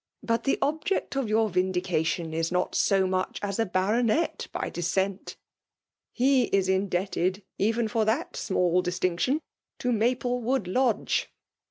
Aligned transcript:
But 0.23 0.45
the 0.45 0.57
object 0.63 1.15
of 1.15 1.29
your 1.29 1.47
vindication 1.47 2.33
is 2.33 2.51
not 2.51 2.73
so 2.73 3.03
muett* 3.03 3.37
as 3.43 3.59
a 3.59 3.67
baronet 3.67 4.47
by 4.51 4.67
descent. 4.71 5.37
He 6.11 6.45
is 6.45 6.67
indebted 6.67 7.43
even 7.59 7.87
for 7.87 8.03
that 8.05 8.35
small 8.35 8.81
distinction 8.81 9.41
to 9.77 9.89
Mxplewood 9.89 10.65
Lodge. 10.65 11.29